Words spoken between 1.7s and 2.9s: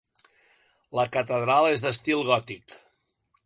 és d'estil gòtic.